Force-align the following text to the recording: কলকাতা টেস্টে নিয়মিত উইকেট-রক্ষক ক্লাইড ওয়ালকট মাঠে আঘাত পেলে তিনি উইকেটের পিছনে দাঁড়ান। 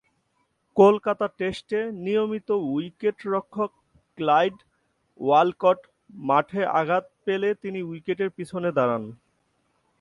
কলকাতা 0.77 1.25
টেস্টে 1.39 1.79
নিয়মিত 2.05 2.49
উইকেট-রক্ষক 2.71 3.71
ক্লাইড 4.17 4.57
ওয়ালকট 5.19 5.79
মাঠে 6.23 6.61
আঘাত 6.79 7.05
পেলে 7.25 7.49
তিনি 7.63 7.79
উইকেটের 7.83 8.29
পিছনে 8.37 8.69
দাঁড়ান। 8.77 9.03